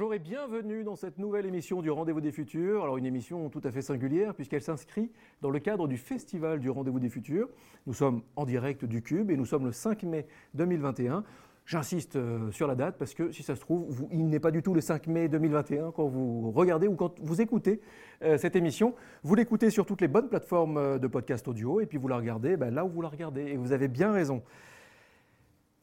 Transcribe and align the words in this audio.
Bonjour 0.00 0.14
et 0.14 0.18
bienvenue 0.18 0.82
dans 0.82 0.96
cette 0.96 1.18
nouvelle 1.18 1.44
émission 1.44 1.82
du 1.82 1.90
Rendez-vous 1.90 2.22
des 2.22 2.32
Futurs. 2.32 2.82
Alors 2.82 2.96
une 2.96 3.04
émission 3.04 3.50
tout 3.50 3.60
à 3.64 3.70
fait 3.70 3.82
singulière 3.82 4.34
puisqu'elle 4.34 4.62
s'inscrit 4.62 5.12
dans 5.42 5.50
le 5.50 5.58
cadre 5.58 5.86
du 5.88 5.98
Festival 5.98 6.58
du 6.58 6.70
Rendez-vous 6.70 7.00
des 7.00 7.10
Futurs. 7.10 7.50
Nous 7.86 7.92
sommes 7.92 8.22
en 8.34 8.46
direct 8.46 8.86
du 8.86 9.02
Cube 9.02 9.30
et 9.30 9.36
nous 9.36 9.44
sommes 9.44 9.66
le 9.66 9.72
5 9.72 10.04
mai 10.04 10.26
2021. 10.54 11.22
J'insiste 11.66 12.16
euh, 12.16 12.50
sur 12.50 12.66
la 12.66 12.76
date 12.76 12.96
parce 12.96 13.12
que 13.12 13.30
si 13.30 13.42
ça 13.42 13.54
se 13.54 13.60
trouve, 13.60 13.84
vous, 13.90 14.08
il 14.10 14.26
n'est 14.26 14.40
pas 14.40 14.50
du 14.50 14.62
tout 14.62 14.72
le 14.72 14.80
5 14.80 15.06
mai 15.06 15.28
2021 15.28 15.90
quand 15.90 16.08
vous 16.08 16.50
regardez 16.50 16.86
ou 16.86 16.94
quand 16.94 17.20
vous 17.20 17.42
écoutez 17.42 17.82
euh, 18.22 18.38
cette 18.38 18.56
émission. 18.56 18.94
Vous 19.22 19.34
l'écoutez 19.34 19.68
sur 19.68 19.84
toutes 19.84 20.00
les 20.00 20.08
bonnes 20.08 20.30
plateformes 20.30 20.78
euh, 20.78 20.98
de 20.98 21.08
podcast 21.08 21.46
audio 21.46 21.78
et 21.82 21.84
puis 21.84 21.98
vous 21.98 22.08
la 22.08 22.16
regardez 22.16 22.56
ben, 22.56 22.72
là 22.72 22.86
où 22.86 22.88
vous 22.88 23.02
la 23.02 23.10
regardez. 23.10 23.48
Et 23.48 23.58
vous 23.58 23.72
avez 23.72 23.88
bien 23.88 24.12
raison. 24.12 24.42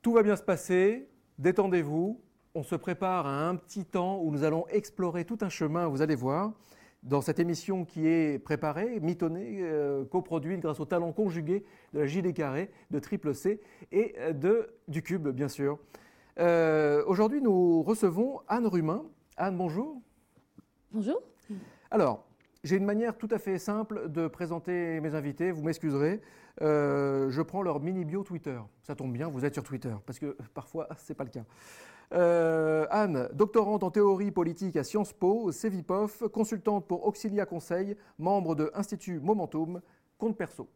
Tout 0.01 0.13
va 0.13 0.23
bien 0.23 0.35
se 0.35 0.43
passer, 0.43 1.07
détendez-vous, 1.37 2.19
on 2.57 2.63
se 2.63 2.75
prépare 2.75 3.27
à 3.27 3.47
un 3.47 3.55
petit 3.55 3.85
temps 3.85 4.19
où 4.19 4.31
nous 4.31 4.43
allons 4.43 4.65
explorer 4.69 5.25
tout 5.25 5.37
un 5.41 5.49
chemin, 5.49 5.87
vous 5.87 6.01
allez 6.01 6.15
voir, 6.15 6.53
dans 7.03 7.21
cette 7.21 7.37
émission 7.37 7.85
qui 7.85 8.07
est 8.07 8.39
préparée, 8.39 8.99
mitonnée, 8.99 9.59
euh, 9.61 10.03
coproduite 10.05 10.59
grâce 10.61 10.79
au 10.79 10.85
talent 10.85 11.11
conjugué 11.11 11.63
de 11.93 11.99
la 11.99 12.07
JD 12.07 12.33
Carré, 12.33 12.71
de 12.89 12.97
Triple 12.97 13.35
C 13.35 13.61
et 13.91 14.15
euh, 14.17 14.33
de, 14.33 14.69
du 14.87 15.03
Cube, 15.03 15.27
bien 15.27 15.49
sûr. 15.49 15.77
Euh, 16.39 17.03
aujourd'hui, 17.05 17.41
nous 17.41 17.83
recevons 17.83 18.39
Anne 18.47 18.65
Rumain. 18.65 19.05
Anne, 19.37 19.55
bonjour. 19.55 20.01
Bonjour. 20.91 21.21
Alors, 21.91 22.25
j'ai 22.63 22.77
une 22.77 22.85
manière 22.85 23.19
tout 23.19 23.29
à 23.29 23.37
fait 23.37 23.59
simple 23.59 24.09
de 24.09 24.27
présenter 24.27 24.99
mes 24.99 25.13
invités, 25.13 25.51
vous 25.51 25.61
m'excuserez. 25.61 26.21
je 26.59 27.41
prends 27.43 27.61
leur 27.61 27.79
mini 27.81 28.03
bio 28.03 28.23
Twitter. 28.23 28.59
Ça 28.81 28.95
tombe 28.95 29.13
bien, 29.13 29.27
vous 29.27 29.45
êtes 29.45 29.53
sur 29.53 29.63
Twitter, 29.63 29.93
parce 30.07 30.17
que 30.17 30.35
parfois, 30.55 30.87
ce 30.97 31.11
n'est 31.11 31.15
pas 31.15 31.23
le 31.23 31.29
cas. 31.29 31.43
Euh, 32.13 32.87
Anne, 32.89 33.27
doctorante 33.33 33.83
en 33.83 33.91
théorie 33.91 34.31
politique 34.31 34.77
à 34.77 34.83
Sciences 34.83 35.11
Po, 35.11 35.51
CEVIPOF, 35.51 36.23
consultante 36.31 36.87
pour 36.87 37.05
Auxilia 37.05 37.45
Conseil, 37.45 37.97
membre 38.17 38.55
de 38.55 38.71
Institut 38.73 39.19
Momentum, 39.19 39.81
compte 40.17 40.37
perso. 40.37 40.69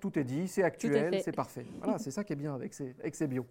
Tout 0.00 0.18
est 0.18 0.24
dit, 0.24 0.48
c'est 0.48 0.62
actuel, 0.62 1.20
c'est 1.22 1.32
parfait. 1.32 1.66
Voilà, 1.82 1.98
c'est 1.98 2.10
ça 2.10 2.24
qui 2.24 2.32
est 2.32 2.36
bien 2.36 2.54
avec 2.54 2.72
ces, 2.72 2.94
avec 3.00 3.22
bios. 3.24 3.46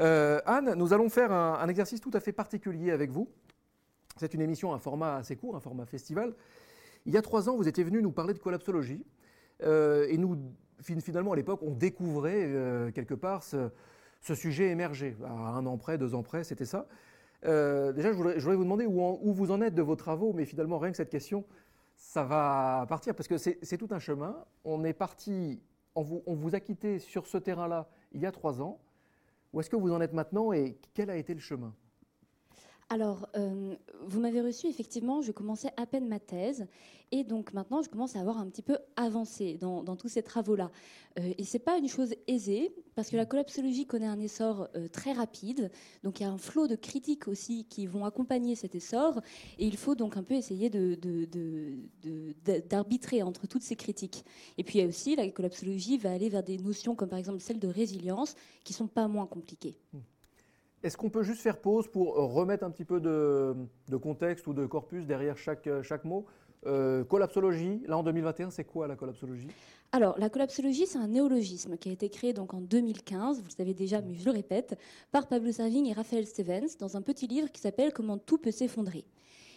Euh, 0.00 0.40
Anne, 0.46 0.74
nous 0.74 0.92
allons 0.92 1.08
faire 1.08 1.30
un, 1.32 1.68
exercice 1.68 2.00
tout 2.00 2.10
à 2.12 2.20
fait 2.20 2.32
particulier 2.32 2.90
avec 2.90 3.10
vous. 3.10 3.28
C'est 4.16 4.34
une 4.34 4.40
émission, 4.40 4.74
un 4.74 4.78
format 4.78 5.16
assez 5.16 5.36
court, 5.36 5.54
un 5.54 5.60
format 5.60 5.86
festival. 5.86 6.34
Il 7.06 7.12
y 7.12 7.16
a 7.16 7.22
trois 7.22 7.48
ans, 7.48 7.56
vous 7.56 7.68
étiez 7.68 7.84
venu 7.84 8.02
nous 8.02 8.12
parler 8.12 8.34
de 8.34 8.38
collapsologie. 8.38 9.04
Euh, 9.62 10.06
et 10.08 10.18
nous, 10.18 10.38
finalement, 10.80 11.32
à 11.32 11.36
l'époque, 11.36 11.60
on 11.62 11.70
découvrait 11.70 12.90
quelque 12.94 13.14
part 13.14 13.44
ce, 13.44 13.70
ce 14.24 14.34
sujet 14.34 14.70
émergeait. 14.70 15.16
À 15.22 15.28
un 15.28 15.66
an 15.66 15.76
près, 15.76 15.98
deux 15.98 16.14
ans 16.14 16.22
près, 16.22 16.44
c'était 16.44 16.64
ça. 16.64 16.86
Euh, 17.44 17.92
déjà, 17.92 18.10
je 18.10 18.16
voudrais, 18.16 18.38
vous 18.38 18.64
demander 18.64 18.86
où, 18.86 19.32
vous 19.34 19.50
en 19.50 19.60
êtes 19.60 19.74
de 19.74 19.82
vos 19.82 19.96
travaux, 19.96 20.32
mais 20.32 20.46
finalement, 20.46 20.78
rien 20.78 20.90
que 20.90 20.96
cette 20.96 21.10
question, 21.10 21.44
ça 21.94 22.24
va 22.24 22.86
partir, 22.88 23.14
parce 23.14 23.28
que 23.28 23.36
c'est 23.36 23.76
tout 23.76 23.88
un 23.90 23.98
chemin. 23.98 24.34
On 24.64 24.82
est 24.82 24.94
parti, 24.94 25.60
on 25.94 26.02
vous, 26.02 26.22
on 26.26 26.34
vous 26.34 26.54
a 26.54 26.60
quitté 26.60 26.98
sur 26.98 27.26
ce 27.26 27.36
terrain-là 27.36 27.86
il 28.12 28.22
y 28.22 28.26
a 28.26 28.32
trois 28.32 28.62
ans. 28.62 28.80
Où 29.52 29.60
est-ce 29.60 29.68
que 29.68 29.76
vous 29.76 29.92
en 29.92 30.00
êtes 30.00 30.14
maintenant 30.14 30.52
et 30.52 30.78
quel 30.94 31.10
a 31.10 31.16
été 31.16 31.34
le 31.34 31.40
chemin? 31.40 31.74
Alors, 32.90 33.28
euh, 33.36 33.74
vous 34.06 34.20
m'avez 34.20 34.40
reçu, 34.40 34.66
effectivement, 34.66 35.22
je 35.22 35.32
commençais 35.32 35.70
à 35.76 35.86
peine 35.86 36.06
ma 36.06 36.20
thèse, 36.20 36.66
et 37.12 37.24
donc 37.24 37.52
maintenant, 37.54 37.82
je 37.82 37.88
commence 37.88 38.14
à 38.14 38.20
avoir 38.20 38.38
un 38.38 38.46
petit 38.48 38.62
peu 38.62 38.76
avancé 38.96 39.54
dans, 39.54 39.96
tous 39.96 40.08
ces 40.08 40.22
travaux-là. 40.22 40.70
Euh, 41.18 41.32
et 41.38 41.44
c'est 41.44 41.58
pas 41.58 41.78
une 41.78 41.88
chose 41.88 42.14
aisée, 42.26 42.74
parce 42.94 43.08
que 43.08 43.16
la 43.16 43.24
collapsologie 43.24 43.86
connaît 43.86 44.06
un 44.06 44.20
essor 44.20 44.68
euh, 44.76 44.88
très 44.88 45.12
rapide, 45.12 45.70
donc 46.02 46.20
il 46.20 46.24
y 46.24 46.26
a 46.26 46.30
un 46.30 46.36
flot 46.38 46.66
de 46.66 46.76
critiques 46.76 47.26
aussi 47.26 47.64
qui 47.64 47.86
vont 47.86 48.04
accompagner 48.04 48.54
cet 48.54 48.74
essor, 48.74 49.20
et 49.58 49.66
il 49.66 49.76
faut 49.76 49.94
donc 49.94 50.16
un 50.16 50.22
peu 50.22 50.34
essayer 50.34 50.70
d'arbitrer 52.68 53.22
entre 53.22 53.46
toutes 53.46 53.62
ces 53.62 53.76
critiques. 53.76 54.24
Et 54.58 54.64
puis 54.64 54.84
aussi, 54.84 55.16
la 55.16 55.28
collapsologie 55.30 55.96
va 55.96 56.12
aller 56.12 56.28
vers 56.28 56.42
des 56.42 56.58
notions 56.58 56.94
comme 56.94 57.08
par 57.08 57.18
exemple 57.18 57.40
celle 57.40 57.58
de 57.58 57.68
résilience, 57.68 58.34
qui 58.62 58.72
sont 58.72 58.88
pas 58.88 59.08
moins 59.08 59.26
compliquées. 59.26 59.78
Mmh. 59.92 59.98
Est-ce 60.84 60.98
qu'on 60.98 61.08
peut 61.08 61.22
juste 61.22 61.40
faire 61.40 61.62
pause 61.62 61.88
pour 61.88 62.14
remettre 62.14 62.62
un 62.62 62.70
petit 62.70 62.84
peu 62.84 63.00
de, 63.00 63.96
contexte 63.96 64.46
ou 64.46 64.52
de 64.52 64.66
corpus 64.66 65.06
derrière 65.06 65.38
chaque, 65.38 65.66
chaque 65.82 66.04
mot? 66.04 66.26
Euh, 66.66 67.04
collapsologie, 67.04 67.82
là 67.86 67.96
en 67.96 68.02
2021, 68.02 68.50
c'est 68.50 68.64
quoi 68.64 68.86
la 68.86 68.94
collapsologie? 68.94 69.48
Alors, 69.92 70.18
la 70.18 70.28
collapsologie, 70.28 70.86
c'est 70.86 70.98
un 70.98 71.08
néologisme 71.08 71.78
qui 71.78 71.88
a 71.88 71.92
été 71.92 72.10
créé 72.10 72.34
donc 72.34 72.52
en 72.52 72.60
2015, 72.60 73.38
vous 73.38 73.48
le 73.48 73.54
savez 73.54 73.72
déjà, 73.72 74.02
mais 74.02 74.14
je 74.14 74.26
le 74.26 74.30
répète, 74.30 74.78
par 75.10 75.26
Pablo 75.26 75.52
Servigne 75.52 75.86
et 75.86 75.94
Raphaël 75.94 76.26
Stevens 76.26 76.76
dans 76.78 76.98
un 76.98 77.02
petit 77.02 77.26
livre 77.26 77.50
qui 77.50 77.62
s'appelle 77.62 77.92
Comment 77.94 78.18
tout 78.18 78.36
peut 78.36 78.50
s'effondrer. 78.50 79.04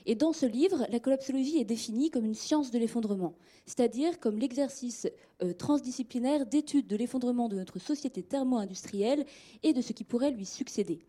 Et 0.10 0.16
dans 0.16 0.32
ce 0.32 0.46
livre, 0.46 0.88
la 0.90 1.02
collapsologie 1.02 1.58
est 1.58 1.66
définie 1.66 2.10
comme 2.10 2.24
une 2.24 2.34
science 2.34 2.72
de 2.72 2.80
l'effondrement, 2.80 3.34
c'est-à-dire 3.66 4.22
comme 4.22 4.40
l'exercice 4.40 5.06
euh, 5.44 5.52
transdisciplinaire 5.52 6.46
d'étude 6.46 6.88
de 6.88 6.96
l'effondrement 6.96 7.50
de 7.50 7.58
notre 7.58 7.78
société 7.78 8.24
thermo-industrielle 8.24 9.26
et 9.64 9.74
de 9.74 9.82
ce 9.82 9.92
qui 9.92 10.06
pourrait 10.06 10.32
lui 10.32 10.46
succéder. 10.46 11.00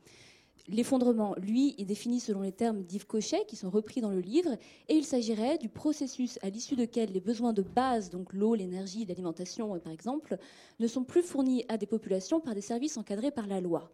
L'effondrement, 0.67 1.37
lui, 1.39 1.77
est 1.79 1.85
défini 1.85 2.19
selon 2.19 2.43
les 2.43 2.51
termes 2.51 2.83
d'Yves 2.83 3.07
Cochet, 3.07 3.45
qui 3.47 3.55
sont 3.55 3.71
repris 3.71 4.01
dans 4.01 4.11
le 4.11 4.19
livre, 4.19 4.57
et 4.89 4.97
il 4.97 5.05
s'agirait 5.05 5.59
du 5.59 5.69
processus 5.69 6.37
à 6.43 6.51
l'issue 6.51 6.75
duquel 6.75 7.13
les 7.13 7.21
besoins 7.21 7.53
de 7.53 7.63
base, 7.63 8.11
donc 8.11 8.33
l'eau, 8.33 8.57
l'énergie, 8.57 9.07
l'alimentation, 9.07 9.77
euh, 9.77 9.79
par 9.79 9.93
exemple, 9.93 10.39
ne 10.81 10.89
sont 10.89 11.05
plus 11.05 11.23
fournis 11.23 11.65
à 11.69 11.79
des 11.79 11.87
populations 11.87 12.41
par 12.41 12.57
des 12.57 12.63
services 12.63 12.97
encadrés 12.97 13.31
par 13.31 13.47
la 13.47 13.61
loi. 13.61 13.93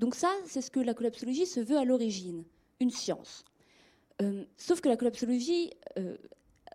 Donc 0.00 0.16
ça, 0.16 0.32
c'est 0.44 0.60
ce 0.60 0.72
que 0.72 0.80
la 0.80 0.92
collapsologie 0.92 1.46
se 1.46 1.60
veut 1.60 1.78
à 1.78 1.84
l'origine, 1.84 2.42
une 2.80 2.90
science. 2.90 3.44
Euh, 4.20 4.44
sauf 4.56 4.80
que 4.80 4.88
la 4.88 4.96
collapsologie 4.96 5.70
euh, 5.98 6.16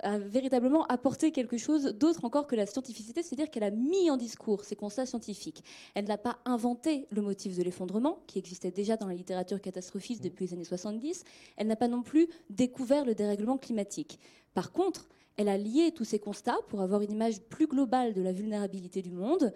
a 0.02 0.18
véritablement 0.18 0.86
apporté 0.88 1.32
quelque 1.32 1.58
chose 1.58 1.86
d'autre 1.86 2.26
encore 2.26 2.48
que 2.48 2.56
la 2.56 2.66
scientificité, 2.66 3.24
c'est-à-dire 3.24 3.50
qu'elle 3.50 3.64
a 3.64 3.72
mis 3.72 4.10
en 4.10 4.18
discours 4.18 4.64
ces 4.64 4.76
constats 4.76 5.06
scientifiques. 5.06 5.64
Elle 5.94 6.06
n'a 6.06 6.18
pas 6.18 6.38
inventé 6.46 7.08
le 7.12 7.22
motif 7.22 7.58
de 7.58 7.64
l'effondrement, 7.64 8.20
qui 8.28 8.40
existait 8.40 8.72
déjà 8.72 8.98
dans 8.98 9.08
la 9.08 9.14
littérature 9.14 9.62
catastrophiste 9.62 10.24
depuis 10.24 10.46
les 10.46 10.54
années 10.54 10.66
70. 10.66 11.24
Elle 11.58 11.68
n'a 11.68 11.76
pas 11.76 11.88
non 11.88 12.02
plus 12.02 12.28
découvert 12.50 13.06
le 13.06 13.16
dérèglement 13.16 13.58
climatique. 13.58 14.20
Par 14.54 14.72
contre, 14.72 15.08
elle 15.38 15.50
a 15.50 15.58
lié 15.58 15.92
tous 15.94 16.06
ces 16.06 16.20
constats 16.20 16.58
pour 16.70 16.82
avoir 16.82 17.02
une 17.02 17.12
image 17.12 17.42
plus 17.42 17.68
globale 17.68 18.14
de 18.14 18.22
la 18.22 18.32
vulnérabilité 18.32 19.02
du 19.02 19.12
monde, 19.12 19.54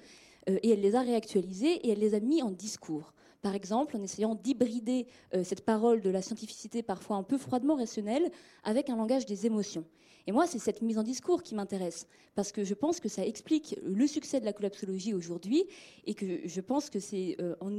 euh, 0.50 0.58
et 0.64 0.72
elle 0.72 0.82
les 0.82 0.96
a 0.96 1.02
réactualisés 1.02 1.74
et 1.86 1.92
elle 1.92 2.00
les 2.00 2.16
a 2.16 2.20
mis 2.20 2.42
en 2.42 2.52
discours. 2.52 3.14
Par 3.42 3.56
exemple, 3.56 3.96
en 3.96 4.04
essayant 4.04 4.36
d'hybrider 4.36 5.08
euh, 5.34 5.44
cette 5.44 5.64
parole 5.64 6.02
de 6.02 6.10
la 6.10 6.22
scientificité 6.22 6.84
parfois 6.84 7.16
un 7.16 7.24
peu 7.24 7.38
froidement 7.38 7.76
rationnelle 7.76 8.32
avec 8.64 8.90
un 8.90 8.98
langage 8.98 9.26
des 9.26 9.46
émotions. 9.46 9.86
Et 10.28 10.32
moi, 10.32 10.46
c'est 10.46 10.60
cette 10.60 10.82
mise 10.82 10.98
en 10.98 11.04
discours 11.04 11.42
qui 11.42 11.56
m'intéresse, 11.56 12.06
parce 12.36 12.52
que 12.52 12.64
je 12.64 12.74
pense 12.74 13.00
que 13.00 13.10
ça 13.10 13.26
explique 13.26 13.80
le 13.84 14.06
succès 14.06 14.40
de 14.40 14.46
la 14.46 14.54
collapsologie 14.54 15.14
aujourd'hui, 15.14 15.64
et 16.06 16.14
que 16.14 16.42
je 16.46 16.62
pense 16.62 16.90
que 16.90 17.00
c'est 17.00 17.38
euh, 17.40 17.56
en, 17.62 17.72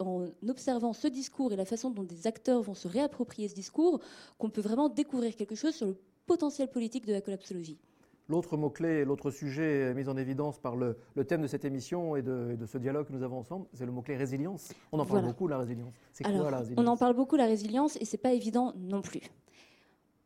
en 0.00 0.28
observant 0.48 0.92
ce 0.92 1.06
discours 1.06 1.52
et 1.52 1.56
la 1.56 1.64
façon 1.64 1.90
dont 1.90 2.02
des 2.02 2.26
acteurs 2.26 2.62
vont 2.62 2.74
se 2.74 2.88
réapproprier 2.88 3.48
ce 3.48 3.54
discours 3.54 4.00
qu'on 4.38 4.50
peut 4.50 4.60
vraiment 4.60 4.88
découvrir 4.88 5.36
quelque 5.36 5.54
chose 5.54 5.74
sur 5.74 5.86
le 5.86 5.96
potentiel 6.26 6.68
politique 6.68 7.06
de 7.06 7.12
la 7.12 7.20
collapsologie. 7.20 7.78
L'autre 8.28 8.56
mot-clé, 8.56 9.04
l'autre 9.04 9.30
sujet 9.30 9.92
mis 9.94 10.08
en 10.08 10.16
évidence 10.16 10.58
par 10.58 10.76
le, 10.76 10.96
thème 11.26 11.42
de 11.42 11.46
cette 11.46 11.64
émission 11.66 12.16
et 12.16 12.22
de, 12.22 12.56
ce 12.66 12.78
dialogue 12.78 13.06
que 13.06 13.12
nous 13.12 13.22
avons 13.22 13.38
ensemble, 13.38 13.66
c'est 13.74 13.84
le 13.84 13.92
mot-clé 13.92 14.16
résilience. 14.16 14.72
On 14.92 14.98
en 14.98 15.04
parle 15.04 15.26
beaucoup, 15.26 15.46
la 15.46 15.58
résilience. 15.58 15.92
C'est 16.12 16.24
quoi 16.24 16.50
la 16.50 16.58
résilience 16.58 16.84
On 16.84 16.88
en 16.88 16.96
parle 16.96 17.14
beaucoup, 17.14 17.36
la 17.36 17.46
résilience, 17.46 17.96
et 18.00 18.04
c'est 18.06 18.18
pas 18.18 18.32
évident 18.32 18.72
non 18.76 19.02
plus. 19.02 19.20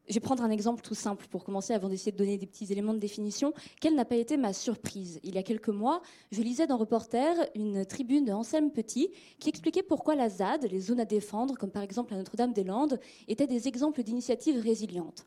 Je 0.09 0.15
vais 0.15 0.21
prendre 0.21 0.43
un 0.43 0.51
exemple 0.51 0.81
tout 0.81 0.95
simple 0.95 1.27
pour 1.29 1.45
commencer 1.45 1.75
avant 1.75 1.91
d'essayer 1.91 2.13
de 2.13 2.17
donner 2.17 2.39
des 2.39 2.47
petits 2.47 2.73
éléments 2.73 2.95
de 2.95 2.99
définition. 2.99 3.53
Quelle 3.79 3.95
n'a 3.95 4.07
pas 4.07 4.17
été 4.17 4.39
ma 4.39 4.55
surprise 4.55 5.21
Il 5.23 5.35
y 5.35 5.39
a 5.39 5.43
quelques 5.43 5.69
mois, 5.69 6.01
je 6.33 6.41
lisais 6.41 6.67
dans 6.67 6.79
Reporter 6.79 7.35
une 7.55 7.85
tribune 7.85 8.25
de 8.25 8.33
Anselme 8.33 8.71
Petit 8.71 9.11
qui 9.39 9.51
expliquait 9.51 9.83
pourquoi 9.83 10.15
la 10.15 10.31
ZAD, 10.31 10.65
les 10.71 10.81
zones 10.81 11.01
à 11.01 11.05
défendre, 11.05 11.59
comme 11.59 11.71
par 11.71 11.83
exemple 11.83 12.15
à 12.15 12.17
Notre-Dame-des-Landes, 12.17 12.99
étaient 13.27 13.47
des 13.47 13.69
exemples 13.69 14.03
d'initiatives 14.03 14.59
résilientes. 14.63 15.27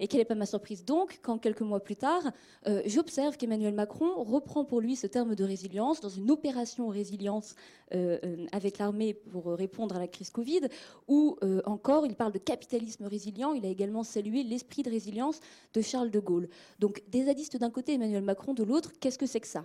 Et 0.00 0.08
quelle 0.08 0.20
n'est 0.20 0.26
pas 0.26 0.34
ma 0.34 0.46
surprise 0.46 0.84
donc 0.84 1.18
quand 1.22 1.38
quelques 1.38 1.62
mois 1.62 1.80
plus 1.80 1.96
tard, 1.96 2.22
euh, 2.66 2.82
j'observe 2.86 3.36
qu'Emmanuel 3.36 3.74
Macron 3.74 4.22
reprend 4.22 4.64
pour 4.64 4.80
lui 4.80 4.96
ce 4.96 5.06
terme 5.06 5.34
de 5.34 5.44
résilience 5.44 6.00
dans 6.00 6.08
une 6.08 6.30
opération 6.30 6.88
résilience 6.88 7.54
euh, 7.94 8.18
euh, 8.24 8.46
avec 8.52 8.78
l'armée 8.78 9.14
pour 9.14 9.46
répondre 9.46 9.96
à 9.96 9.98
la 9.98 10.08
crise 10.08 10.30
Covid, 10.30 10.62
ou 11.08 11.36
encore 11.64 12.06
il 12.06 12.14
parle 12.14 12.32
de 12.32 12.38
capitalisme 12.38 13.06
résilient. 13.06 13.52
Il 13.52 13.66
a 13.66 13.68
également 13.68 14.02
salué 14.02 14.42
l'esprit 14.42 14.82
de 14.82 14.90
résilience 14.90 15.40
de 15.74 15.80
Charles 15.80 16.10
de 16.10 16.20
Gaulle. 16.20 16.48
Donc 16.78 17.02
des 17.08 17.24
zadistes 17.24 17.56
d'un 17.56 17.70
côté, 17.70 17.94
Emmanuel 17.94 18.22
Macron 18.22 18.54
de 18.54 18.62
l'autre. 18.62 18.92
Qu'est-ce 19.00 19.18
que 19.18 19.26
c'est 19.26 19.40
que 19.40 19.46
ça? 19.46 19.64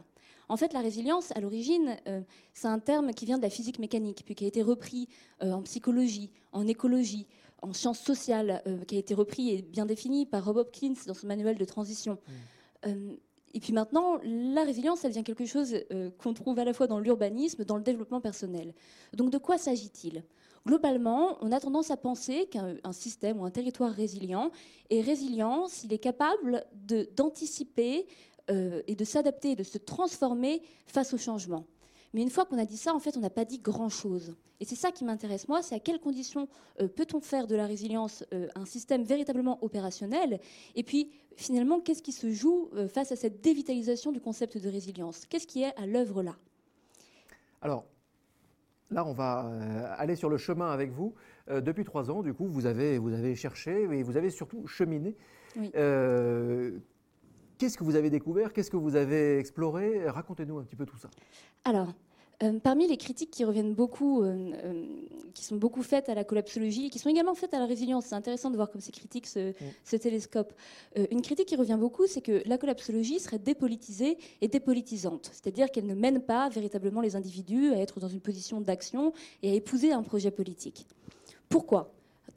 En 0.49 0.57
fait, 0.57 0.73
la 0.73 0.79
résilience, 0.79 1.31
à 1.35 1.41
l'origine, 1.41 1.97
c'est 2.53 2.67
un 2.67 2.79
terme 2.79 3.13
qui 3.13 3.25
vient 3.25 3.37
de 3.37 3.43
la 3.43 3.49
physique 3.49 3.79
mécanique, 3.79 4.23
puis 4.25 4.33
qui 4.33 4.45
a 4.45 4.47
été 4.47 4.61
repris 4.61 5.09
en 5.41 5.61
psychologie, 5.63 6.31
en 6.53 6.67
écologie, 6.67 7.27
en 7.61 7.73
sciences 7.73 7.99
sociales, 7.99 8.61
euh, 8.67 8.83
qui 8.85 8.95
a 8.95 8.99
été 8.99 9.13
repris 9.13 9.49
et 9.49 9.61
bien 9.61 9.85
défini 9.85 10.25
par 10.25 10.45
Rob 10.45 10.57
Hopkins 10.57 10.93
dans 11.05 11.13
son 11.13 11.27
manuel 11.27 11.57
de 11.57 11.65
transition. 11.65 12.13
Mm. 12.13 12.87
Euh, 12.87 13.15
et 13.53 13.59
puis 13.59 13.73
maintenant, 13.73 14.19
la 14.23 14.63
résilience, 14.63 15.03
elle 15.03 15.11
vient 15.11 15.23
quelque 15.23 15.45
chose 15.45 15.75
euh, 15.91 16.11
qu'on 16.17 16.33
trouve 16.33 16.59
à 16.59 16.65
la 16.65 16.73
fois 16.73 16.85
dans 16.87 16.99
l'urbanisme, 16.99 17.63
dans 17.63 17.77
le 17.77 17.83
développement 17.83 18.21
personnel. 18.21 18.73
Donc 19.13 19.31
de 19.31 19.37
quoi 19.37 19.57
s'agit-il? 19.57 20.23
Globalement, 20.65 21.37
on 21.41 21.51
a 21.51 21.59
tendance 21.59 21.91
à 21.91 21.97
penser 21.97 22.47
qu'un 22.47 22.91
système 22.91 23.39
ou 23.39 23.45
un 23.45 23.51
territoire 23.51 23.89
résilient 23.89 24.51
est 24.89 24.99
résilient 24.99 25.67
s'il 25.67 25.93
est 25.93 25.97
capable 25.97 26.65
d'anticiper 27.15 28.05
et 28.49 28.95
de 28.95 29.05
s'adapter, 29.05 29.55
de 29.55 29.63
se 29.63 29.77
transformer 29.77 30.61
face 30.85 31.13
au 31.13 31.17
changement. 31.17 31.65
Mais 32.17 32.23
une 32.23 32.31
fois 32.31 32.45
qu'on 32.45 32.57
a 32.57 32.65
dit 32.65 32.77
ça, 32.77 32.95
en 32.95 32.99
fait, 32.99 33.15
on 33.15 33.19
n'a 33.19 33.29
pas 33.29 33.45
dit 33.45 33.59
grand-chose. 33.59 34.33
Et 34.59 34.65
c'est 34.65 34.73
ça 34.73 34.91
qui 34.91 35.05
m'intéresse, 35.05 35.47
moi, 35.47 35.61
c'est 35.61 35.75
à 35.75 35.79
quelles 35.79 35.99
conditions 35.99 36.47
euh, 36.81 36.87
peut-on 36.87 37.21
faire 37.21 37.45
de 37.45 37.55
la 37.55 37.67
résilience 37.67 38.25
euh, 38.33 38.47
un 38.55 38.65
système 38.65 39.03
véritablement 39.03 39.63
opérationnel? 39.63 40.39
Et 40.73 40.81
puis, 40.81 41.11
finalement, 41.35 41.79
qu'est-ce 41.79 42.01
qui 42.01 42.11
se 42.11 42.31
joue 42.31 42.71
face 42.91 43.11
à 43.11 43.15
cette 43.15 43.41
dévitalisation 43.41 44.11
du 44.11 44.19
concept 44.19 44.57
de 44.57 44.67
résilience? 44.67 45.27
Qu'est-ce 45.27 45.45
qui 45.45 45.61
est 45.61 45.75
à 45.79 45.85
l'œuvre 45.85 46.23
là? 46.23 46.35
Alors, 47.61 47.85
Là, 48.89 49.05
on 49.05 49.11
va 49.11 49.41
aller 49.97 50.15
sur 50.15 50.29
le 50.29 50.37
chemin 50.37 50.71
avec 50.71 50.91
vous. 50.91 51.13
depuis 51.49 51.83
trois 51.83 52.09
ans, 52.09 52.23
du 52.23 52.33
coup, 52.33 52.47
vous 52.47 52.65
avez, 52.65 52.97
vous 52.97 53.11
avez 53.11 53.35
cherché 53.35 53.81
et 53.81 54.01
vous 54.01 54.15
avez 54.15 54.29
surtout 54.29 54.65
cheminé. 54.65 55.13
Oui. 55.57 55.71
Qu'est-ce 57.57 57.77
que 57.77 57.83
vous 57.83 57.95
avez 57.95 58.09
découvert? 58.09 58.53
Qu'est-ce 58.53 58.71
que 58.71 58.77
vous 58.77 58.95
avez 58.95 59.39
exploré? 59.39 60.07
Racontez-nous 60.07 60.57
un 60.59 60.63
petit 60.63 60.77
peu 60.77 60.85
tout 60.85 60.97
ça. 60.97 61.09
Alors, 61.65 61.93
euh, 62.43 62.59
parmi 62.59 62.87
les 62.87 62.97
critiques 62.97 63.31
qui 63.31 63.43
reviennent 63.43 63.73
beaucoup, 63.73 64.21
euh, 64.21 64.51
euh, 64.63 64.85
qui 65.33 65.43
sont 65.43 65.55
beaucoup 65.55 65.81
faites 65.81 66.07
à 66.07 66.13
la 66.13 66.23
collapsologie, 66.23 66.85
et 66.85 66.89
qui 66.91 66.99
sont 66.99 67.09
également 67.09 67.33
faites 67.33 67.55
à 67.55 67.59
la 67.59 67.65
résilience, 67.65 68.05
c'est 68.05 68.15
intéressant 68.15 68.51
de 68.51 68.55
voir 68.55 68.69
comme 68.69 68.81
ces 68.81 68.91
critiques 68.91 69.25
se, 69.25 69.49
mm. 69.49 69.99
télescopent. 69.99 70.53
une 71.09 71.23
critique 71.23 71.47
qui 71.47 71.55
revient 71.55 71.77
beaucoup, 71.79 72.05
c'est 72.05 72.21
que 72.21 72.43
la 72.45 72.59
collapsologie 72.59 73.19
serait 73.19 73.39
dépolitisée 73.39 74.19
et 74.41 74.47
dépolitisante, 74.47 75.31
c'est-à-dire 75.33 75.71
qu'elle 75.71 75.87
ne 75.87 75.95
mène 75.95 76.21
pas 76.21 76.47
véritablement 76.49 77.01
les 77.01 77.15
individus 77.15 77.71
à 77.73 77.77
être 77.77 77.99
dans 77.99 78.07
une 78.07 78.21
position 78.21 78.61
d'action 78.61 79.13
et 79.41 79.51
à 79.51 79.53
épouser 79.55 79.91
un 79.91 80.03
projet 80.03 80.29
politique. 80.29 80.85
Pourquoi? 81.49 81.91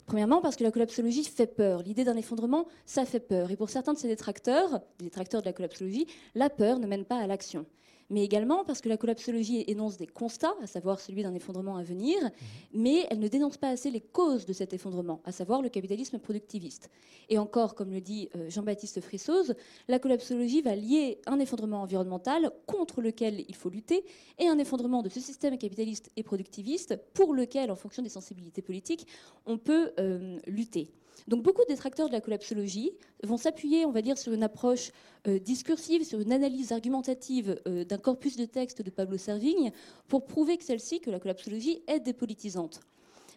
Premièrement, 0.07 0.41
parce 0.41 0.55
que 0.55 0.63
la 0.63 0.71
collapsologie 0.71 1.23
fait 1.23 1.47
peur. 1.47 1.83
L'idée 1.83 2.03
d'un 2.03 2.17
effondrement, 2.17 2.65
ça 2.85 3.05
fait 3.05 3.19
peur. 3.19 3.51
Et 3.51 3.55
pour 3.55 3.69
certains 3.69 3.93
de 3.93 3.97
ces 3.99 4.07
détracteurs, 4.07 4.81
des 4.97 5.05
détracteurs 5.05 5.41
de 5.41 5.45
la 5.45 5.53
collapsologie, 5.53 6.07
la 6.33 6.49
peur 6.49 6.79
ne 6.79 6.87
mène 6.87 7.05
pas 7.05 7.17
à 7.17 7.27
l'action 7.27 7.65
mais 8.11 8.23
également 8.23 8.63
parce 8.65 8.81
que 8.81 8.89
la 8.89 8.97
collapsologie 8.97 9.63
énonce 9.67 9.97
des 9.97 10.05
constats, 10.05 10.53
à 10.61 10.67
savoir 10.67 10.99
celui 10.99 11.23
d'un 11.23 11.33
effondrement 11.33 11.77
à 11.77 11.83
venir, 11.83 12.21
mhm. 12.21 12.29
mais 12.73 13.07
elle 13.09 13.19
ne 13.19 13.27
dénonce 13.27 13.57
pas 13.57 13.69
assez 13.69 13.89
les 13.89 14.01
causes 14.01 14.45
de 14.45 14.53
cet 14.53 14.73
effondrement, 14.73 15.21
à 15.25 15.31
savoir 15.31 15.61
le 15.61 15.69
capitalisme 15.69 16.19
productiviste. 16.19 16.89
Et 17.29 17.37
encore, 17.37 17.73
comme 17.73 17.91
le 17.91 18.01
dit 18.01 18.29
euh, 18.35 18.49
Jean-Baptiste 18.49 18.99
Frissoz, 18.99 19.55
la 19.87 19.97
collapsologie 19.97 20.61
va 20.61 20.75
lier 20.75 21.19
un 21.25 21.39
effondrement 21.39 21.81
environnemental 21.81 22.51
contre 22.67 23.01
lequel 23.01 23.45
il 23.47 23.55
faut 23.55 23.69
lutter 23.69 24.03
et 24.37 24.47
un 24.47 24.59
effondrement 24.59 25.01
de 25.01 25.09
ce 25.09 25.21
système 25.21 25.57
capitaliste 25.57 26.11
et 26.17 26.23
productiviste 26.23 26.99
pour 27.13 27.33
lequel, 27.33 27.71
en 27.71 27.75
fonction 27.75 28.03
des 28.03 28.09
sensibilités 28.09 28.61
politiques, 28.61 29.07
on 29.45 29.57
peut 29.57 29.93
euh, 29.99 30.37
lutter. 30.47 30.91
Donc 31.27 31.43
beaucoup 31.43 31.61
de 31.63 31.67
détracteurs 31.67 32.07
de 32.07 32.13
la 32.13 32.21
collapsologie 32.21 32.91
vont 33.23 33.37
s'appuyer, 33.37 33.85
on 33.85 33.91
va 33.91 34.01
dire, 34.01 34.17
sur 34.17 34.33
une 34.33 34.43
approche 34.43 34.91
euh, 35.27 35.39
discursive, 35.39 36.03
sur 36.03 36.19
une 36.19 36.33
analyse 36.33 36.71
argumentative 36.71 37.61
euh, 37.67 37.83
d'un 37.83 37.97
corpus 37.97 38.37
de 38.37 38.45
textes 38.45 38.81
de 38.81 38.89
Pablo 38.89 39.17
Servigne 39.17 39.71
pour 40.07 40.25
prouver 40.25 40.57
que 40.57 40.63
celle-ci, 40.63 40.99
que 40.99 41.09
la 41.11 41.19
collapsologie 41.19 41.83
est 41.87 41.99
dépolitisante. 41.99 42.81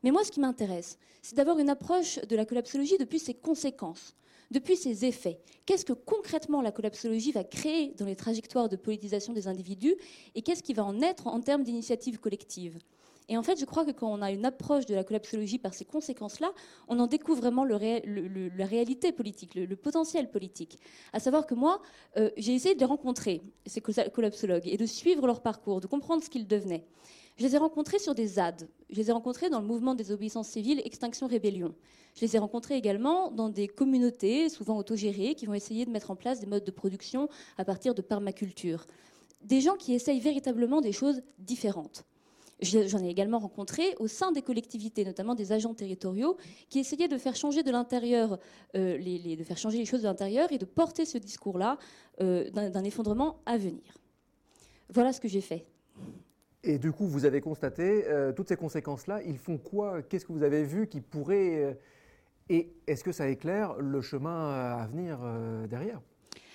Mais 0.02 0.10
moi, 0.10 0.24
ce 0.24 0.30
qui 0.30 0.40
m'intéresse, 0.40 0.98
c'est 1.22 1.36
d'avoir 1.36 1.58
une 1.58 1.70
approche 1.70 2.18
de 2.18 2.36
la 2.36 2.44
collapsologie 2.44 2.98
depuis 2.98 3.18
ses 3.18 3.34
conséquences, 3.34 4.14
depuis 4.50 4.76
ses 4.76 5.04
effets. 5.04 5.40
Qu'est-ce 5.66 5.84
que 5.84 5.94
concrètement 5.94 6.60
la 6.60 6.72
collapsologie 6.72 7.32
va 7.32 7.44
créer 7.44 7.94
dans 7.96 8.04
les 8.04 8.16
trajectoires 8.16 8.68
de 8.68 8.76
politisation 8.76 9.32
des 9.32 9.48
individus 9.48 9.94
et 10.34 10.42
qu'est-ce 10.42 10.62
qui 10.62 10.74
va 10.74 10.84
en 10.84 11.00
être 11.00 11.26
en 11.26 11.40
termes 11.40 11.64
d'initiatives 11.64 12.18
collectives 12.18 12.78
et 13.28 13.38
en 13.38 13.42
fait, 13.42 13.58
je 13.58 13.64
crois 13.64 13.84
que 13.84 13.90
quand 13.90 14.12
on 14.12 14.20
a 14.20 14.30
une 14.30 14.44
approche 14.44 14.84
de 14.84 14.94
la 14.94 15.02
collapsologie 15.02 15.58
par 15.58 15.72
ces 15.72 15.84
conséquences-là, 15.84 16.52
on 16.88 16.98
en 16.98 17.06
découvre 17.06 17.40
vraiment 17.40 17.64
la 17.64 18.66
réalité 18.66 19.12
politique, 19.12 19.54
le, 19.54 19.76
potentiel 19.76 20.30
politique. 20.30 20.78
À 21.12 21.20
savoir 21.20 21.46
que 21.46 21.54
moi, 21.54 21.80
euh, 22.18 22.30
j'ai 22.36 22.54
essayé 22.54 22.74
de 22.74 22.84
rencontrer, 22.84 23.42
ces 23.64 23.80
collapsologues, 23.80 24.66
et 24.66 24.76
de 24.76 24.86
suivre 24.86 25.26
leur 25.26 25.40
parcours, 25.40 25.80
de 25.80 25.86
comprendre 25.86 26.22
ce 26.22 26.28
qu'ils 26.28 26.46
devenaient. 26.46 26.84
Je 27.36 27.44
les 27.44 27.54
ai 27.54 27.58
rencontrés 27.58 27.98
sur 27.98 28.14
des 28.14 28.26
ZAD. 28.26 28.68
Je 28.90 28.96
les 28.96 29.08
ai 29.08 29.12
rencontrés 29.12 29.50
dans 29.50 29.60
le 29.60 29.66
mouvement 29.66 29.94
des 29.94 30.12
obéissances 30.12 30.48
civiles 30.48 30.80
Extinction 30.84 31.26
Rébellion. 31.26 31.74
Je 32.14 32.20
les 32.20 32.36
ai 32.36 32.38
rencontrés 32.38 32.76
également 32.76 33.30
dans 33.32 33.48
des 33.48 33.66
communautés, 33.66 34.48
souvent 34.48 34.76
autogérées, 34.76 35.34
qui 35.34 35.46
vont 35.46 35.54
essayer 35.54 35.84
de 35.84 35.90
mettre 35.90 36.10
en 36.10 36.16
place 36.16 36.40
des 36.40 36.46
modes 36.46 36.64
de 36.64 36.70
production 36.70 37.28
à 37.58 37.64
partir 37.64 37.94
de 37.94 38.02
permaculture. 38.02 38.86
Des 39.40 39.60
gens 39.60 39.74
qui 39.74 39.94
essayent 39.94 40.20
véritablement 40.20 40.80
des 40.80 40.92
choses 40.92 41.22
différentes. 41.38 42.04
J'en 42.60 43.02
ai 43.02 43.08
également 43.08 43.38
rencontré 43.38 43.82
au 43.98 44.06
sein 44.06 44.32
des 44.32 44.42
collectivités, 44.42 45.04
notamment 45.04 45.34
des 45.34 45.52
agents 45.52 45.74
territoriaux, 45.74 46.36
qui 46.68 46.78
essayaient 46.78 47.08
de 47.08 47.18
faire 47.18 47.34
changer 47.34 47.62
de 47.62 47.70
l'intérieur, 47.70 48.38
euh, 48.76 48.96
les, 48.96 49.36
de 49.36 49.42
faire 49.42 49.58
changer 49.58 49.78
les 49.78 49.84
choses 49.84 50.02
de 50.02 50.06
l'intérieur 50.06 50.52
et 50.52 50.58
de 50.58 50.64
porter 50.64 51.04
ce 51.04 51.18
discours-là 51.18 51.78
euh, 52.20 52.48
d'un 52.50 52.84
effondrement 52.84 53.40
à 53.44 53.58
venir. 53.58 53.98
Voilà 54.88 55.12
ce 55.12 55.20
que 55.20 55.28
j'ai 55.28 55.40
fait. 55.40 55.66
Et 56.62 56.78
du 56.78 56.92
coup, 56.92 57.06
vous 57.06 57.24
avez 57.24 57.40
constaté 57.40 58.06
euh, 58.06 58.32
toutes 58.32 58.48
ces 58.48 58.56
conséquences-là. 58.56 59.22
Ils 59.22 59.38
font 59.38 59.58
quoi? 59.58 60.02
Qu'est-ce 60.02 60.24
que 60.24 60.32
vous 60.32 60.44
avez 60.44 60.64
vu 60.64 60.86
qui 60.86 61.00
pourrait 61.00 61.78
et 62.50 62.74
est-ce 62.86 63.02
que 63.02 63.12
ça 63.12 63.28
éclaire 63.28 63.74
le 63.78 64.02
chemin 64.02 64.50
à 64.50 64.86
venir 64.86 65.18
derrière? 65.66 66.00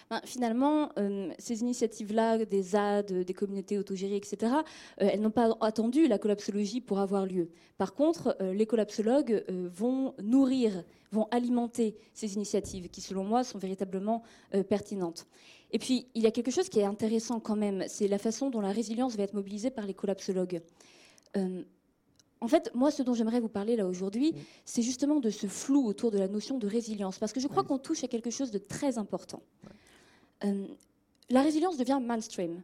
Ben, 0.09 0.21
finalement, 0.25 0.89
euh, 0.97 1.31
ces 1.37 1.61
initiatives-là, 1.61 2.43
des 2.43 2.63
ZAD, 2.63 3.13
des 3.13 3.33
communautés 3.35 3.77
autogérées, 3.77 4.15
etc., 4.15 4.53
euh, 5.01 5.09
elles 5.11 5.21
n'ont 5.21 5.29
pas 5.29 5.55
attendu 5.61 6.07
la 6.07 6.17
collapsologie 6.17 6.81
pour 6.81 6.97
avoir 6.97 7.27
lieu. 7.27 7.51
Par 7.77 7.93
contre, 7.93 8.35
euh, 8.41 8.51
les 8.51 8.65
collapsologues 8.65 9.45
vont 9.47 10.15
nourrir, 10.19 10.83
vont 11.11 11.27
alimenter 11.29 11.95
ces 12.15 12.33
initiatives 12.33 12.89
qui, 12.89 13.01
selon 13.01 13.23
moi, 13.23 13.43
sont 13.43 13.59
véritablement 13.59 14.23
pertinentes. 14.67 15.27
Et 15.71 15.77
puis, 15.77 16.07
il 16.15 16.23
y 16.23 16.27
a 16.27 16.31
quelque 16.31 16.49
chose 16.49 16.69
qui 16.69 16.79
est 16.79 16.85
intéressant 16.85 17.39
quand 17.39 17.55
même, 17.55 17.83
c'est 17.87 18.07
la 18.07 18.17
façon 18.17 18.49
dont 18.49 18.61
la 18.61 18.71
résilience 18.71 19.15
va 19.15 19.23
être 19.23 19.35
mobilisée 19.35 19.69
par 19.69 19.85
les 19.85 19.93
collapsologues. 19.93 20.61
En 22.41 22.47
fait, 22.47 22.71
moi, 22.73 22.89
ce 22.89 23.03
dont 23.03 23.13
j'aimerais 23.13 23.39
vous 23.39 23.49
parler 23.49 23.75
là 23.75 23.85
aujourd'hui, 23.85 24.33
c'est 24.65 24.81
justement 24.81 25.19
de 25.19 25.29
ce 25.29 25.47
flou 25.47 25.85
autour 25.85 26.09
de 26.09 26.17
la 26.17 26.27
notion 26.27 26.57
de 26.57 26.67
résilience, 26.67 27.19
parce 27.19 27.33
que 27.33 27.39
je 27.39 27.47
crois 27.47 27.63
qu'on 27.63 27.77
touche 27.77 28.03
à 28.03 28.07
quelque 28.07 28.31
chose 28.31 28.49
de 28.49 28.57
très 28.57 28.97
important. 28.97 29.41
Euh, 30.43 30.67
la 31.29 31.41
résilience 31.41 31.77
devient 31.77 31.99
mainstream. 32.01 32.61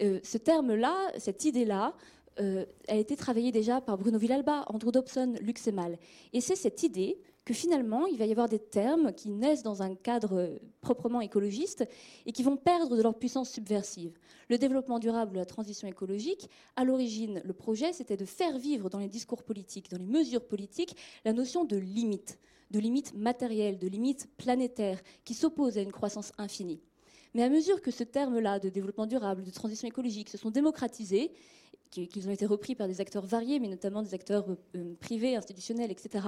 Euh, 0.00 0.20
ce 0.22 0.38
terme-là, 0.38 0.94
cette 1.18 1.44
idée-là, 1.44 1.94
euh, 2.40 2.64
a 2.88 2.96
été 2.96 3.16
travaillée 3.16 3.52
déjà 3.52 3.80
par 3.80 3.96
Bruno 3.96 4.18
Villalba, 4.18 4.64
Andrew 4.66 4.90
Dobson, 4.90 5.34
Luc 5.40 5.64
Mal. 5.68 5.98
Et 6.32 6.40
c'est 6.40 6.56
cette 6.56 6.82
idée 6.82 7.20
que 7.44 7.54
finalement, 7.54 8.06
il 8.06 8.18
va 8.18 8.24
y 8.24 8.32
avoir 8.32 8.48
des 8.48 8.58
termes 8.58 9.12
qui 9.12 9.30
naissent 9.30 9.62
dans 9.62 9.82
un 9.82 9.94
cadre 9.94 10.58
proprement 10.80 11.20
écologiste 11.20 11.86
et 12.26 12.32
qui 12.32 12.42
vont 12.42 12.56
perdre 12.56 12.96
de 12.96 13.02
leur 13.02 13.16
puissance 13.16 13.50
subversive. 13.50 14.18
Le 14.48 14.58
développement 14.58 14.98
durable, 14.98 15.36
la 15.36 15.44
transition 15.44 15.86
écologique, 15.86 16.48
à 16.74 16.84
l'origine, 16.84 17.40
le 17.44 17.52
projet, 17.52 17.92
c'était 17.92 18.16
de 18.16 18.24
faire 18.24 18.58
vivre 18.58 18.90
dans 18.90 18.98
les 18.98 19.08
discours 19.08 19.44
politiques, 19.44 19.90
dans 19.90 19.98
les 19.98 20.06
mesures 20.06 20.44
politiques, 20.44 20.96
la 21.24 21.32
notion 21.32 21.64
de 21.64 21.76
limite, 21.76 22.38
de 22.70 22.80
limite 22.80 23.14
matérielle, 23.14 23.78
de 23.78 23.86
limite 23.86 24.28
planétaire, 24.38 25.00
qui 25.24 25.34
s'oppose 25.34 25.78
à 25.78 25.82
une 25.82 25.92
croissance 25.92 26.32
infinie. 26.38 26.80
Mais 27.34 27.42
à 27.42 27.48
mesure 27.48 27.82
que 27.82 27.90
ce 27.90 28.04
terme-là 28.04 28.58
de 28.58 28.68
développement 28.68 29.06
durable, 29.06 29.42
de 29.42 29.50
transition 29.50 29.88
écologique 29.88 30.28
se 30.28 30.38
sont 30.38 30.50
démocratisés, 30.50 31.32
qu'ils 31.90 32.28
ont 32.28 32.32
été 32.32 32.46
repris 32.46 32.74
par 32.74 32.88
des 32.88 33.00
acteurs 33.00 33.24
variés, 33.24 33.60
mais 33.60 33.68
notamment 33.68 34.02
des 34.02 34.14
acteurs 34.14 34.46
euh, 34.76 34.94
privés, 35.00 35.36
institutionnels, 35.36 35.90
etc., 35.90 36.26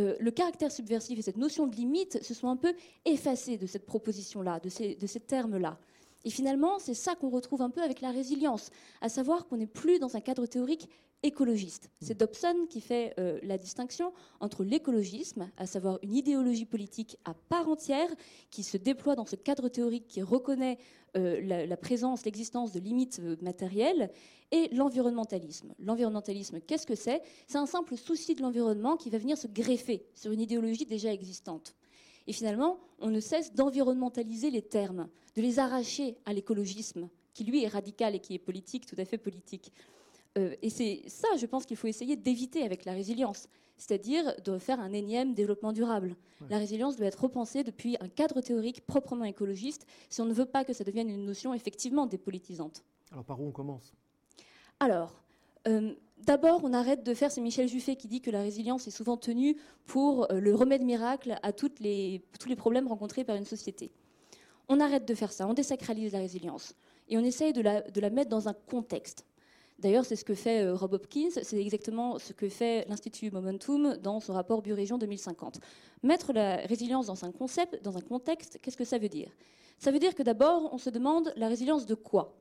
euh, 0.00 0.16
le 0.18 0.30
caractère 0.32 0.72
subversif 0.72 1.18
et 1.18 1.22
cette 1.22 1.36
notion 1.36 1.66
de 1.66 1.76
limite 1.76 2.22
se 2.22 2.34
sont 2.34 2.48
un 2.48 2.56
peu 2.56 2.74
effacés 3.04 3.58
de 3.58 3.66
cette 3.66 3.86
proposition-là, 3.86 4.58
de 4.60 4.68
ces, 4.68 4.96
de 4.96 5.06
ces 5.06 5.20
termes-là. 5.20 5.78
Et 6.24 6.30
finalement, 6.30 6.78
c'est 6.78 6.94
ça 6.94 7.14
qu'on 7.14 7.28
retrouve 7.28 7.62
un 7.62 7.70
peu 7.70 7.82
avec 7.82 8.00
la 8.00 8.10
résilience, 8.10 8.70
à 9.00 9.08
savoir 9.08 9.46
qu'on 9.46 9.58
n'est 9.58 9.66
plus 9.66 9.98
dans 9.98 10.16
un 10.16 10.20
cadre 10.20 10.46
théorique 10.46 10.88
écologiste. 11.24 11.90
C'est 12.00 12.18
Dobson 12.18 12.66
qui 12.68 12.80
fait 12.80 13.14
euh, 13.18 13.40
la 13.42 13.56
distinction 13.58 14.12
entre 14.40 14.62
l'écologisme, 14.62 15.50
à 15.56 15.66
savoir 15.66 15.98
une 16.02 16.14
idéologie 16.14 16.66
politique 16.66 17.16
à 17.24 17.34
part 17.34 17.68
entière, 17.68 18.08
qui 18.50 18.62
se 18.62 18.76
déploie 18.76 19.16
dans 19.16 19.24
ce 19.24 19.34
cadre 19.34 19.68
théorique 19.68 20.06
qui 20.06 20.22
reconnaît 20.22 20.78
euh, 21.16 21.66
la, 21.66 21.76
présence, 21.76 22.24
l'existence 22.24 22.72
de 22.72 22.80
limites 22.80 23.20
euh, 23.22 23.36
matérielles, 23.40 24.10
et 24.52 24.68
l'environnementalisme. 24.72 25.74
L'environnementalisme, 25.80 26.60
qu'est-ce 26.60 26.86
que 26.86 26.94
c'est? 26.94 27.22
C'est 27.48 27.58
un 27.58 27.66
simple 27.66 27.96
souci 27.96 28.34
de 28.34 28.42
l'environnement 28.42 28.96
qui 28.96 29.10
va 29.10 29.18
venir 29.18 29.36
se 29.36 29.48
greffer 29.48 30.06
sur 30.14 30.30
une 30.30 30.40
idéologie 30.40 30.84
déjà 30.84 31.12
existante. 31.12 31.74
Et 32.26 32.32
finalement, 32.32 32.78
on 33.00 33.10
ne 33.10 33.20
cesse 33.20 33.52
d'environnementaliser 33.54 34.50
les 34.50 34.62
termes, 34.62 35.08
de 35.34 35.42
les 35.42 35.58
arracher 35.58 36.16
à 36.24 36.32
l'écologisme, 36.32 37.08
qui 37.32 37.44
lui 37.44 37.64
est 37.64 37.68
radical 37.68 38.14
et 38.14 38.20
qui 38.20 38.34
est 38.34 38.38
politique, 38.38 38.86
tout 38.86 38.96
à 38.98 39.04
fait 39.04 39.18
politique. 39.18 39.72
Euh, 40.36 40.54
et 40.62 40.70
c'est 40.70 41.02
ça, 41.06 41.28
je 41.38 41.46
pense 41.46 41.64
qu'il 41.66 41.76
faut 41.76 41.86
essayer 41.86 42.16
d'éviter 42.16 42.62
avec 42.62 42.84
la 42.84 42.92
résilience, 42.92 43.48
c'est-à-dire 43.76 44.34
de 44.44 44.58
faire 44.58 44.80
un 44.80 44.92
énième 44.92 45.34
développement 45.34 45.72
durable. 45.72 46.16
La 46.50 46.58
résilience 46.58 46.96
doit 46.96 47.06
être 47.06 47.22
repensée 47.22 47.64
depuis 47.64 47.96
un 48.00 48.08
cadre 48.08 48.40
théorique 48.40 48.84
proprement 48.84 49.24
écologiste, 49.24 49.86
si 50.10 50.20
on 50.20 50.26
ne 50.26 50.34
veut 50.34 50.44
pas 50.44 50.64
que 50.64 50.72
ça 50.72 50.84
devienne 50.84 51.08
une 51.08 51.24
notion 51.24 51.54
effectivement 51.54 52.06
dépolitisante. 52.06 52.84
Alors 53.12 53.24
par 53.24 53.40
où 53.40 53.46
on 53.46 53.52
commence? 53.52 53.94
Alors, 54.80 55.22
euh, 55.68 55.94
D'abord, 56.18 56.60
on 56.64 56.72
arrête 56.72 57.04
de 57.04 57.12
faire, 57.12 57.30
c'est 57.30 57.40
Michel 57.40 57.68
Juffet 57.68 57.96
qui 57.96 58.08
dit 58.08 58.20
que 58.22 58.30
la 58.30 58.40
résilience 58.40 58.86
est 58.86 58.92
souvent 58.92 59.16
tenue 59.16 59.56
pour 59.84 60.30
euh, 60.32 60.40
le 60.40 60.54
remède 60.54 60.82
miracle 60.82 61.38
à 61.42 61.52
toutes 61.52 61.80
les, 61.80 62.22
tous 62.40 62.48
les 62.48 62.56
problèmes 62.56 62.88
rencontrés 62.88 63.24
par 63.24 63.36
une 63.36 63.44
société. 63.44 63.90
On 64.68 64.80
arrête 64.80 65.06
de 65.06 65.14
faire 65.14 65.32
ça, 65.32 65.46
on 65.46 65.52
désacralise 65.52 66.12
la 66.12 66.20
résilience 66.20 66.74
et 67.08 67.18
on 67.18 67.24
essaye 67.24 67.52
de 67.52 67.60
la, 67.60 67.82
de 67.82 68.00
la 68.00 68.08
mettre 68.08 68.30
dans 68.30 68.48
un 68.48 68.54
contexte. 68.54 69.26
D'ailleurs, 69.78 70.04
c'est 70.04 70.16
ce 70.16 70.24
que 70.24 70.34
fait 70.34 70.64
euh, 70.64 70.74
Rob 70.74 70.94
Hopkins, 70.94 71.30
c'est 71.42 71.60
exactement 71.60 72.18
ce 72.18 72.32
que 72.32 72.48
fait 72.48 72.86
l'Institut 72.88 73.30
Momentum 73.30 73.96
dans 73.96 74.20
son 74.20 74.32
rapport 74.32 74.62
Biorégion 74.62 74.98
2050. 74.98 75.60
Mettre 76.02 76.32
la 76.32 76.56
résilience 76.56 77.06
dans 77.06 77.24
un 77.24 77.32
concept, 77.32 77.82
dans 77.82 77.96
un 77.96 78.00
contexte, 78.00 78.58
qu'est-ce 78.62 78.76
que 78.76 78.84
ça 78.84 78.98
veut 78.98 79.08
dire? 79.08 79.30
Ça 79.78 79.90
veut 79.90 79.98
dire 79.98 80.14
que 80.14 80.22
d'abord, 80.22 80.70
on 80.72 80.78
se 80.78 80.90
demande 80.90 81.32
la 81.36 81.48
résilience 81.48 81.86
de 81.86 81.94
quoi? 81.94 82.36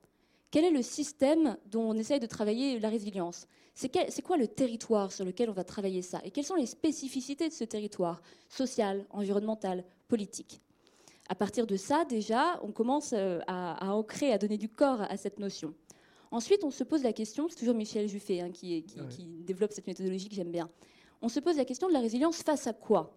Quel 0.51 0.65
est 0.65 0.71
le 0.71 0.83
système 0.83 1.57
dont 1.65 1.89
on 1.89 1.95
essaye 1.95 2.19
de 2.19 2.27
travailler 2.27 2.79
la 2.79 2.89
résilience? 2.89 3.47
C'est 3.73 4.21
quoi 4.21 4.37
le 4.37 4.47
territoire 4.47 5.11
sur 5.11 5.25
lequel 5.25 5.49
on 5.49 5.53
va 5.53 5.63
travailler 5.63 6.03
ça? 6.03 6.21
Et 6.23 6.29
quelles 6.29 6.45
sont 6.45 6.53
les 6.53 6.67
spécificités 6.67 7.49
de 7.49 7.53
ce 7.53 7.63
territoire? 7.63 8.21
Social, 8.49 9.03
environnemental, 9.09 9.83
politique. 10.07 10.61
À 11.27 11.33
partir 11.33 11.65
de 11.65 11.75
ça, 11.75 12.05
déjà, 12.05 12.59
on 12.61 12.71
commence 12.71 13.13
euh, 13.13 13.39
à, 13.47 13.83
à 13.83 13.93
ancrer, 13.93 14.31
à 14.31 14.37
donner 14.37 14.57
du 14.59 14.69
corps 14.69 15.01
à 15.01 15.17
cette 15.17 15.39
notion. 15.39 15.73
Ensuite, 16.33 16.63
on 16.63 16.71
se 16.71 16.83
pose 16.83 17.03
la 17.03 17.13
question, 17.13 17.47
c'est 17.47 17.57
toujours 17.57 17.75
Michel 17.75 18.09
Juffet 18.09 18.39
hein, 18.39 18.49
qui, 18.49 18.83
développe 19.45 19.71
cette 19.71 19.85
méthodologie 19.85 20.29
que 20.29 20.33
j'aime 20.33 20.51
bien. 20.51 20.67
On 21.21 21.29
se 21.29 21.39
pose 21.39 21.57
la 21.57 21.63
question 21.63 21.87
de 21.87 21.93
la 21.93 21.99
résilience 21.99 22.41
face 22.41 22.65
à 22.65 22.73
quoi? 22.73 23.15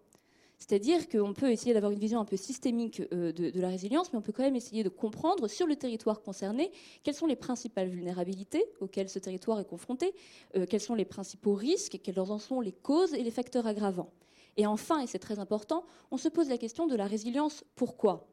C'est-à-dire 0.59 1.09
qu'on 1.09 1.33
peut 1.33 1.51
essayer 1.51 1.73
d'avoir 1.73 1.93
une 1.93 1.99
vision 1.99 2.21
un 2.21 2.27
peu 2.27 2.37
systémique 2.37 3.01
euh, 3.15 3.33
de, 3.33 3.59
la 3.59 3.69
résilience, 3.69 4.13
mais 4.13 4.19
on 4.19 4.23
peut 4.23 4.33
quand 4.33 4.43
même 4.43 4.55
essayer 4.55 4.85
de 4.85 4.91
comprendre 4.91 5.49
sur 5.49 5.67
le 5.67 5.77
territoire 5.77 6.21
concerné 6.21 6.71
quelles 7.05 7.15
sont 7.15 7.27
les 7.27 7.37
principales 7.37 7.89
vulnérabilités 7.89 8.67
auxquelles 8.81 9.09
ce 9.09 9.19
territoire 9.19 9.61
est 9.61 9.69
confronté, 9.69 10.13
euh, 10.55 10.67
quels 10.69 10.83
sont 10.83 10.95
les 10.95 11.07
principaux 11.07 11.55
risques, 11.55 11.99
quelles 12.03 12.21
en 12.21 12.39
sont 12.39 12.61
les 12.61 12.73
causes 12.73 13.15
et 13.15 13.23
les 13.23 13.31
facteurs 13.31 13.67
aggravants. 13.67 14.13
Et 14.59 14.67
enfin, 14.67 15.01
et 15.01 15.07
c'est 15.07 15.19
très 15.19 15.39
important, 15.39 15.87
on 16.11 16.19
se 16.19 16.29
pose 16.29 16.51
la 16.51 16.59
question 16.59 16.87
de 16.87 16.95
la 16.95 17.07
résilience 17.07 17.65
pourquoi? 17.77 18.29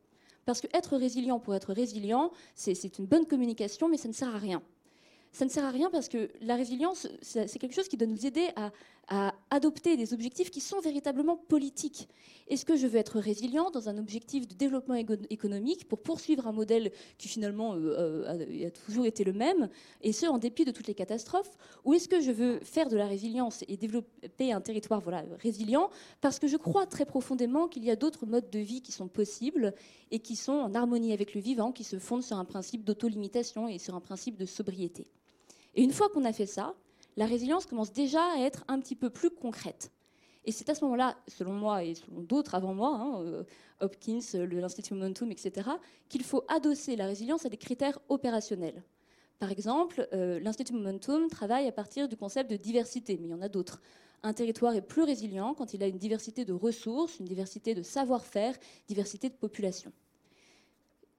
Parce 0.45 0.61
que 0.61 0.67
être 0.73 0.97
résilient 0.97 1.39
pour 1.39 1.55
être 1.55 1.73
résilient, 1.73 2.31
c'est 2.55 2.97
une 2.99 3.05
bonne 3.05 3.25
communication, 3.25 3.89
mais 3.89 3.97
ça 3.97 4.07
ne 4.07 4.13
sert 4.13 4.33
à 4.33 4.37
rien 4.37 4.61
ça 5.33 5.45
ne 5.45 5.49
sert 5.49 5.65
à 5.65 5.71
rien 5.71 5.89
parce 5.89 6.09
que 6.09 6.29
la 6.41 6.55
résilience, 6.55 7.07
c'est 7.23 7.57
quelque 7.57 7.73
chose 7.73 7.87
qui 7.87 7.97
doit 7.97 8.07
nous 8.07 8.25
aider 8.25 8.49
à, 8.55 8.71
adopter 9.49 9.97
des 9.97 10.13
objectifs 10.13 10.49
qui 10.49 10.61
sont 10.61 10.79
véritablement 10.79 11.35
politiques. 11.35 12.07
Est-ce 12.47 12.63
que 12.63 12.77
je 12.77 12.87
veux 12.87 12.97
être 12.97 13.19
résilient 13.19 13.69
dans 13.69 13.89
un 13.89 13.97
objectif 13.97 14.47
de 14.47 14.53
développement 14.53 14.95
économique 15.29 15.89
pour 15.89 15.99
poursuivre 15.99 16.47
un 16.47 16.53
modèle 16.53 16.89
qui 17.17 17.27
finalement 17.27 17.75
euh, 17.75 18.23
euh, 18.25 18.67
a, 18.67 18.71
toujours 18.71 19.05
été 19.05 19.25
le 19.25 19.33
même, 19.33 19.67
et 20.01 20.13
ce, 20.13 20.25
en 20.25 20.37
dépit 20.37 20.63
de 20.63 20.71
toutes 20.71 20.87
les 20.87 20.93
catastrophes? 20.93 21.57
Ou 21.83 21.95
est-ce 21.95 22.07
que 22.07 22.21
je 22.21 22.31
veux 22.31 22.59
faire 22.59 22.87
de 22.87 22.95
la 22.95 23.05
résilience 23.05 23.65
et 23.67 23.75
développer 23.75 24.53
un 24.53 24.61
territoire 24.61 25.01
résilient 25.37 25.89
parce 26.21 26.39
que 26.39 26.47
je 26.47 26.57
crois 26.57 26.85
très 26.85 27.05
profondément 27.05 27.67
qu'il 27.67 27.83
y 27.83 27.91
a 27.91 27.97
d'autres 27.97 28.25
modes 28.25 28.49
de 28.49 28.59
vie 28.59 28.81
qui 28.81 28.93
sont 28.93 29.09
possibles 29.09 29.73
et 30.11 30.19
qui 30.19 30.37
sont 30.37 30.53
en 30.53 30.73
harmonie 30.75 31.11
avec 31.11 31.33
le 31.33 31.41
vivant, 31.41 31.73
qui 31.73 31.83
se 31.83 31.99
fondent 31.99 32.23
sur 32.23 32.37
un 32.37 32.45
principe 32.45 32.85
d'autolimitation 32.85 33.67
et 33.67 33.79
sur 33.79 33.95
un 33.95 34.01
principe 34.01 34.37
de 34.37 34.45
sobriété? 34.45 35.07
Et 35.75 35.83
une 35.83 35.91
fois 35.91 36.09
qu'on 36.09 36.25
a 36.25 36.33
fait 36.33 36.45
ça, 36.45 36.75
la 37.15 37.25
résilience 37.25 37.65
commence 37.65 37.93
déjà 37.93 38.23
à 38.35 38.39
être 38.39 38.63
un 38.67 38.79
petit 38.79 38.95
peu 38.95 39.09
plus 39.09 39.29
concrète. 39.29 39.91
Et 40.45 40.51
c'est 40.51 40.69
à 40.69 40.75
ce 40.75 40.83
moment-là, 40.83 41.15
selon 41.27 41.53
moi 41.53 41.83
et 41.83 41.95
selon 41.95 42.21
d'autres 42.21 42.55
avant 42.55 42.73
moi, 42.73 42.89
hein, 42.89 43.21
euh, 43.21 43.43
Hopkins, 43.79 44.19
l'Institut 44.33 44.93
Momentum, 44.93 45.31
etc., 45.31 45.69
qu'il 46.09 46.23
faut 46.23 46.43
adosser 46.49 46.95
la 46.95 47.05
résilience 47.05 47.45
à 47.45 47.49
des 47.49 47.57
critères 47.57 47.99
opérationnels. 48.09 48.83
Par 49.39 49.51
exemple, 49.51 50.07
euh, 50.13 50.39
l'Institut 50.39 50.73
Momentum 50.73 51.29
travaille 51.29 51.67
à 51.67 51.71
partir 51.71 52.07
du 52.07 52.17
concept 52.17 52.49
de 52.49 52.57
diversité, 52.57 53.17
mais 53.19 53.27
il 53.27 53.31
y 53.31 53.33
en 53.33 53.41
a 53.41 53.49
d'autres. 53.49 53.81
Un 54.21 54.33
territoire 54.33 54.73
est 54.75 54.81
plus 54.81 55.03
résilient 55.03 55.53
quand 55.53 55.73
il 55.73 55.83
a 55.83 55.87
une 55.87 55.97
diversité 55.97 56.45
de 56.45 56.53
ressources, 56.53 57.19
une 57.19 57.25
diversité 57.25 57.75
de 57.75 57.83
savoir-faire, 57.83 58.55
diversité 58.87 59.29
de 59.29 59.35
population. 59.35 59.91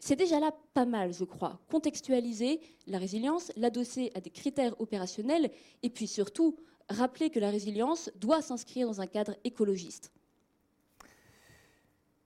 C'est 0.07 0.17
déjà 0.17 0.39
là 0.39 0.53
pas 0.75 0.85
mal, 0.85 1.15
je 1.15 1.25
crois. 1.25 1.59
Contextualiser 1.71 2.61
la 2.87 2.99
résilience, 2.99 3.51
l'adosser 3.57 4.11
à 4.15 4.21
des 4.21 4.29
critères 4.29 4.79
opérationnels 4.79 5.51
et 5.83 5.89
puis 5.89 6.07
surtout 6.07 6.57
rappeler 6.91 7.31
que 7.31 7.41
la 7.41 7.49
résilience 7.49 8.11
doit 8.17 8.43
s'inscrire 8.43 8.87
dans 8.87 9.01
un 9.01 9.07
cadre 9.07 9.35
écologiste. 9.45 10.13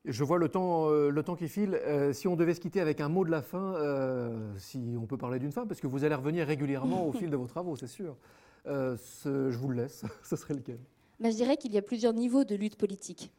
Je 0.04 0.24
vois 0.24 0.38
le 0.38 0.48
temps, 0.48 0.90
euh, 0.90 1.10
le 1.10 1.22
temps 1.22 1.36
qui 1.36 1.46
file. 1.46 1.76
Euh, 1.76 2.12
si 2.12 2.26
on 2.26 2.34
devait 2.34 2.54
se 2.54 2.60
quitter 2.60 2.80
avec 2.80 3.00
un 3.00 3.08
mot 3.08 3.24
de 3.24 3.30
la 3.30 3.42
fin, 3.42 3.76
euh, 3.76 4.52
si 4.58 4.96
on 5.00 5.06
peut 5.06 5.16
parler 5.16 5.38
d'une 5.38 5.52
fin, 5.52 5.64
parce 5.64 5.80
que 5.80 5.86
vous 5.86 6.02
allez 6.02 6.16
revenir 6.16 6.48
régulièrement 6.48 7.06
au 7.06 7.12
fil 7.20 7.30
de 7.30 7.36
vos 7.36 7.46
travaux, 7.46 7.76
c'est 7.76 7.86
sûr. 7.86 8.16
je 8.66 9.56
vous 9.56 9.68
le 9.68 9.82
laisse. 9.82 10.04
Ce 10.24 10.34
serait 10.34 10.54
lequel? 10.54 10.80
Ben, 11.20 11.30
Je 11.30 11.36
dirais 11.36 11.56
qu'il 11.56 11.72
y 11.72 11.78
a 11.78 11.82
plusieurs 11.82 12.12
niveaux 12.12 12.42
de 12.42 12.56
lutte 12.56 12.74
politique. 12.74 13.30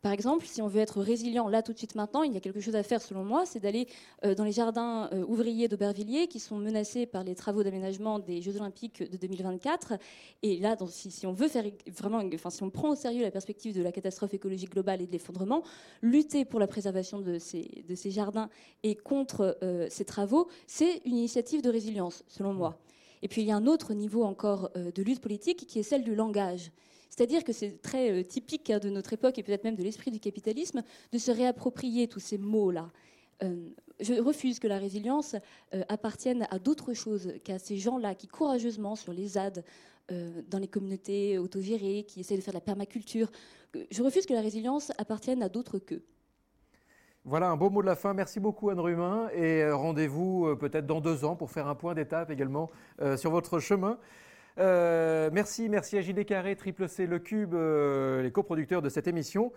Par 0.00 0.12
exemple, 0.12 0.46
si 0.46 0.62
on 0.62 0.68
veut 0.68 0.80
être 0.80 1.00
résilient 1.00 1.48
là 1.48 1.60
tout 1.60 1.72
de 1.72 1.78
suite 1.78 1.96
maintenant, 1.96 2.22
il 2.22 2.32
y 2.32 2.36
a 2.36 2.40
quelque 2.40 2.60
chose 2.60 2.76
à 2.76 2.84
faire 2.84 3.02
selon 3.02 3.24
moi, 3.24 3.44
c'est 3.46 3.58
d'aller 3.58 3.88
euh, 4.24 4.32
dans 4.36 4.44
les 4.44 4.52
jardins 4.52 5.10
euh, 5.12 5.24
ouvriers 5.26 5.66
d'Aubervilliers 5.66 6.28
qui 6.28 6.38
sont 6.38 6.56
menacés 6.56 7.04
par 7.04 7.24
les 7.24 7.34
travaux 7.34 7.64
d'aménagement 7.64 8.20
des 8.20 8.40
Jeux 8.40 8.56
Olympiques 8.56 9.02
de 9.02 9.16
2024. 9.16 9.94
Et 10.44 10.58
là, 10.60 10.76
si, 10.88 11.26
on 11.26 11.32
veut 11.32 11.48
faire 11.48 11.64
vraiment, 11.88 12.22
enfin 12.32 12.50
si 12.50 12.62
on 12.62 12.70
prend 12.70 12.90
au 12.90 12.94
sérieux 12.94 13.22
la 13.22 13.32
perspective 13.32 13.74
de 13.74 13.82
la 13.82 13.90
catastrophe 13.90 14.34
écologique 14.34 14.70
globale 14.70 15.02
et 15.02 15.06
de 15.08 15.12
l'effondrement, 15.12 15.64
lutter 16.00 16.44
pour 16.44 16.60
la 16.60 16.68
préservation 16.68 17.18
de 17.20 17.40
ces, 17.40 17.84
de 17.88 17.94
ces 17.96 18.12
jardins 18.12 18.50
et 18.84 18.94
contre 18.94 19.58
euh, 19.64 19.88
ces 19.90 20.04
travaux, 20.04 20.48
c'est 20.68 21.02
une 21.06 21.16
initiative 21.16 21.60
de 21.60 21.70
résilience, 21.70 22.22
selon 22.28 22.54
moi. 22.54 22.78
Et 23.22 23.26
puis 23.26 23.42
il 23.42 23.48
y 23.48 23.50
a 23.50 23.56
un 23.56 23.66
autre 23.66 23.94
niveau 23.94 24.22
encore 24.22 24.70
de 24.76 25.02
lutte 25.02 25.20
politique 25.20 25.66
qui 25.66 25.80
est 25.80 25.82
celle 25.82 26.04
du 26.04 26.14
langage. 26.14 26.70
C'est-à-dire 27.18 27.42
que 27.42 27.52
c'est 27.52 27.82
très 27.82 28.12
euh, 28.12 28.22
typique 28.22 28.70
hein, 28.70 28.78
de 28.78 28.90
notre 28.90 29.12
époque 29.12 29.38
et 29.38 29.42
peut-être 29.42 29.64
même 29.64 29.74
de 29.74 29.82
l'esprit 29.82 30.12
du 30.12 30.20
capitalisme 30.20 30.84
de 31.10 31.18
se 31.18 31.32
réapproprier 31.32 32.06
tous 32.06 32.20
ces 32.20 32.38
mots-là. 32.38 32.92
Euh, 33.42 33.70
je 33.98 34.14
refuse 34.22 34.60
que 34.60 34.68
la 34.68 34.78
résilience 34.78 35.34
euh, 35.74 35.82
appartienne 35.88 36.46
à 36.52 36.60
d'autres 36.60 36.94
choses 36.94 37.34
qu'à 37.42 37.58
ces 37.58 37.76
gens-là 37.76 38.14
qui 38.14 38.28
courageusement 38.28 38.94
sur 38.94 39.12
les 39.12 39.26
ZAD, 39.26 39.64
dans 40.48 40.58
les 40.58 40.68
communautés 40.68 41.38
autogérées, 41.38 42.06
qui 42.08 42.20
essaient 42.20 42.36
de 42.36 42.40
faire 42.40 42.54
de 42.54 42.56
la 42.56 42.62
permaculture. 42.62 43.30
Je 43.90 44.02
refuse 44.02 44.24
que 44.24 44.32
la 44.32 44.40
résilience 44.40 44.90
appartienne 44.96 45.42
à 45.42 45.50
d'autres 45.50 45.78
qu'eux. 45.78 46.02
Voilà 47.26 47.50
un 47.50 47.58
beau 47.58 47.68
mot 47.68 47.82
de 47.82 47.86
la 47.86 47.94
fin. 47.94 48.14
Merci 48.14 48.40
beaucoup 48.40 48.70
Anne 48.70 48.80
Rumain 48.80 49.28
et 49.34 49.70
rendez-vous 49.70 50.56
peut-être 50.56 50.86
dans 50.86 51.02
deux 51.02 51.26
ans 51.26 51.36
pour 51.36 51.50
faire 51.50 51.66
un 51.66 51.74
point 51.74 51.94
d'étape 51.94 52.30
également 52.30 52.70
sur 53.16 53.30
votre 53.30 53.58
chemin. 53.58 53.98
Euh, 54.58 55.30
merci, 55.32 55.68
merci 55.68 55.96
à 55.96 56.00
JD 56.00 56.24
Carré, 56.24 56.56
Triple 56.56 56.88
C, 56.88 57.06
Le 57.06 57.18
Cube, 57.18 57.54
euh, 57.54 58.22
les 58.22 58.32
coproducteurs 58.32 58.82
de 58.82 58.88
cette 58.88 59.06
émission. 59.06 59.52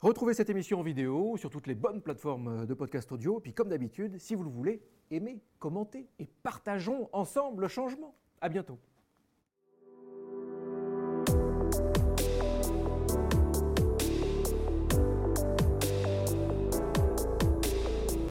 Retrouvez 0.00 0.34
cette 0.34 0.48
émission 0.48 0.78
en 0.80 0.82
vidéo 0.82 1.36
sur 1.36 1.50
toutes 1.50 1.66
les 1.66 1.74
bonnes 1.74 2.00
plateformes 2.00 2.64
de 2.64 2.74
podcast 2.74 3.10
audio. 3.12 3.40
Puis 3.40 3.52
comme 3.52 3.68
d'habitude, 3.68 4.18
si 4.18 4.34
vous 4.34 4.44
le 4.44 4.50
voulez, 4.50 4.82
aimez, 5.10 5.42
commentez 5.58 6.08
et 6.18 6.28
partageons 6.42 7.08
ensemble 7.12 7.62
le 7.62 7.68
changement. 7.68 8.14
À 8.40 8.48
bientôt. 8.48 8.78